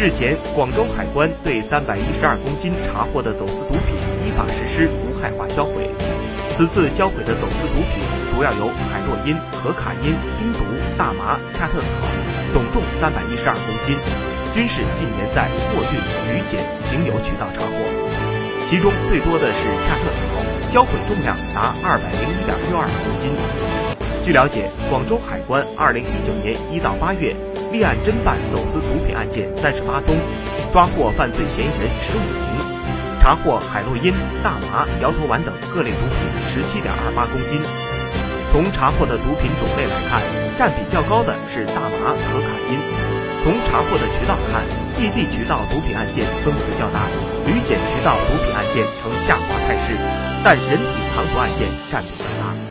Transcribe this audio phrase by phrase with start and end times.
[0.00, 5.90] 日前，广州海关对三百一十二公斤查获的走私毒品依法实施无害化销毁。
[6.54, 10.62] 此次销毁的走私毒品主要有海洛因、可卡因、冰毒、
[10.96, 11.90] 大麻、恰特草，
[12.52, 13.98] 总重三百一十二公斤，
[14.54, 15.98] 均是近年在货运、
[16.30, 17.74] 旅检、行邮渠道查获。
[18.70, 20.22] 其中最多的是恰特草，
[20.70, 23.34] 销毁重量达二百零一点六二公斤。
[24.24, 27.34] 据了解，广州海关二零一九年一到八月。
[27.70, 30.16] 立案侦办走私毒品案件三十八宗，
[30.72, 32.64] 抓获犯罪嫌疑人十五名，
[33.20, 36.18] 查获海洛因、大麻、摇头丸等各类毒品
[36.48, 37.60] 十七点二八公斤。
[38.50, 40.22] 从查获的毒品种类来看，
[40.58, 42.80] 占比较高的是大麻、可卡因。
[43.44, 47.04] 从查获的渠道看，寄递渠道毒品案件增幅较大，
[47.46, 49.94] 旅检渠道毒品案件呈下滑态势，
[50.42, 52.67] 但人体藏毒案件占比较大。